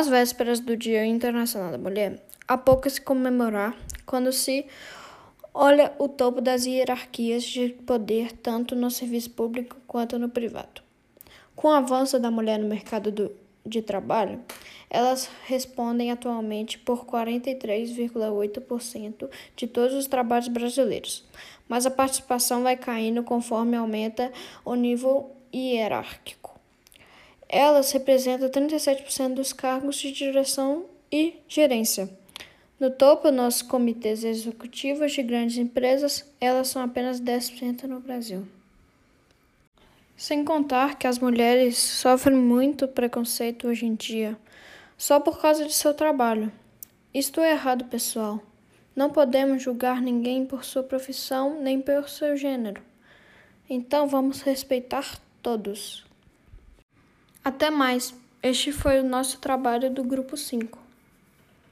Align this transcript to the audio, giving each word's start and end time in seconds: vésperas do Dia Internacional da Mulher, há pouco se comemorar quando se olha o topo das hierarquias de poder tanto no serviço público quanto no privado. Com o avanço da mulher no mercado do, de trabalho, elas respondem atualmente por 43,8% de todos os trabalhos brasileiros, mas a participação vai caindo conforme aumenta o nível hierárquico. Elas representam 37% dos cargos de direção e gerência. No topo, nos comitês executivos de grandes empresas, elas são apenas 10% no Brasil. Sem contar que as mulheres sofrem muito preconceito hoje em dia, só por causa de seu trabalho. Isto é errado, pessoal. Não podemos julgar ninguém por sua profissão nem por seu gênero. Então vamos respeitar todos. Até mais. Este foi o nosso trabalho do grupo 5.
vésperas 0.00 0.58
do 0.58 0.74
Dia 0.74 1.04
Internacional 1.04 1.70
da 1.70 1.76
Mulher, 1.76 2.18
há 2.48 2.56
pouco 2.56 2.88
se 2.88 2.98
comemorar 2.98 3.76
quando 4.06 4.32
se 4.32 4.64
olha 5.52 5.92
o 5.98 6.08
topo 6.08 6.40
das 6.40 6.64
hierarquias 6.64 7.44
de 7.44 7.68
poder 7.84 8.32
tanto 8.32 8.74
no 8.74 8.90
serviço 8.90 9.32
público 9.32 9.76
quanto 9.86 10.18
no 10.18 10.30
privado. 10.30 10.80
Com 11.54 11.68
o 11.68 11.72
avanço 11.72 12.18
da 12.18 12.30
mulher 12.30 12.58
no 12.58 12.66
mercado 12.66 13.12
do, 13.12 13.30
de 13.66 13.82
trabalho, 13.82 14.40
elas 14.88 15.28
respondem 15.44 16.10
atualmente 16.10 16.78
por 16.78 17.04
43,8% 17.04 19.28
de 19.54 19.66
todos 19.66 19.94
os 19.94 20.06
trabalhos 20.06 20.48
brasileiros, 20.48 21.22
mas 21.68 21.84
a 21.84 21.90
participação 21.90 22.62
vai 22.62 22.78
caindo 22.78 23.22
conforme 23.22 23.76
aumenta 23.76 24.32
o 24.64 24.74
nível 24.74 25.36
hierárquico. 25.54 26.51
Elas 27.54 27.92
representam 27.92 28.48
37% 28.48 29.34
dos 29.34 29.52
cargos 29.52 29.96
de 29.96 30.10
direção 30.10 30.86
e 31.12 31.34
gerência. 31.46 32.08
No 32.80 32.90
topo, 32.90 33.30
nos 33.30 33.60
comitês 33.60 34.24
executivos 34.24 35.12
de 35.12 35.22
grandes 35.22 35.58
empresas, 35.58 36.26
elas 36.40 36.68
são 36.68 36.82
apenas 36.82 37.20
10% 37.20 37.82
no 37.82 38.00
Brasil. 38.00 38.48
Sem 40.16 40.42
contar 40.46 40.96
que 40.96 41.06
as 41.06 41.18
mulheres 41.18 41.76
sofrem 41.76 42.38
muito 42.38 42.88
preconceito 42.88 43.68
hoje 43.68 43.84
em 43.84 43.94
dia, 43.94 44.34
só 44.96 45.20
por 45.20 45.38
causa 45.38 45.66
de 45.66 45.74
seu 45.74 45.92
trabalho. 45.92 46.50
Isto 47.12 47.42
é 47.42 47.50
errado, 47.50 47.84
pessoal. 47.84 48.40
Não 48.96 49.10
podemos 49.10 49.62
julgar 49.62 50.00
ninguém 50.00 50.46
por 50.46 50.64
sua 50.64 50.82
profissão 50.82 51.60
nem 51.60 51.82
por 51.82 52.08
seu 52.08 52.34
gênero. 52.34 52.80
Então 53.68 54.08
vamos 54.08 54.40
respeitar 54.40 55.18
todos. 55.42 56.10
Até 57.44 57.70
mais. 57.70 58.14
Este 58.42 58.70
foi 58.70 59.00
o 59.00 59.04
nosso 59.04 59.38
trabalho 59.38 59.92
do 59.92 60.04
grupo 60.04 60.36
5. 60.36 60.81